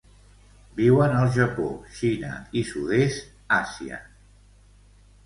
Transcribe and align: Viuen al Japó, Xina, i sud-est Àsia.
Viuen 0.77 1.11
al 1.17 1.27
Japó, 1.35 1.67
Xina, 1.97 2.31
i 2.63 2.63
sud-est 2.71 3.21
Àsia. 3.59 4.01